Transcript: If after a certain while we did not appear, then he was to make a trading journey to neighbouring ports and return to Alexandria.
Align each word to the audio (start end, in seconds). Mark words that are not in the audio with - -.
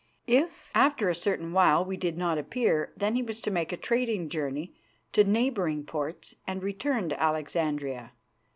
If 0.25 0.71
after 0.73 1.09
a 1.09 1.13
certain 1.13 1.53
while 1.53 1.85
we 1.85 1.95
did 1.95 2.17
not 2.17 2.39
appear, 2.39 2.91
then 2.97 3.13
he 3.13 3.21
was 3.21 3.39
to 3.41 3.51
make 3.51 3.71
a 3.71 3.77
trading 3.77 4.29
journey 4.29 4.73
to 5.13 5.23
neighbouring 5.23 5.83
ports 5.83 6.33
and 6.47 6.63
return 6.63 7.07
to 7.09 7.21
Alexandria. 7.21 8.11